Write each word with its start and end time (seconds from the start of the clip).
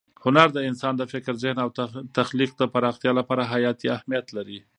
هنر 0.23 0.47
د 0.53 0.59
انسان 0.69 0.93
د 0.97 1.03
فکر، 1.13 1.33
ذهن 1.43 1.57
او 1.63 1.69
تخلیق 2.17 2.51
د 2.57 2.63
پراختیا 2.73 3.11
لپاره 3.19 3.49
حیاتي 3.53 3.87
اهمیت 3.95 4.27
لري. 4.37 4.59